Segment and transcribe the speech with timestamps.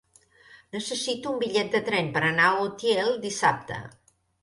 [0.75, 3.83] Necessito un bitllet de tren per anar a Utiel dissabte.